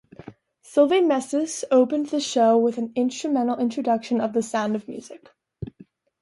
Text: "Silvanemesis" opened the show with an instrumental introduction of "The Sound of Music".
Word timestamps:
"Silvanemesis" 0.63 1.63
opened 1.69 2.07
the 2.09 2.19
show 2.19 2.57
with 2.57 2.79
an 2.79 2.91
instrumental 2.95 3.57
introduction 3.59 4.19
of 4.19 4.33
"The 4.33 4.41
Sound 4.41 4.75
of 4.75 4.87
Music". 4.87 5.29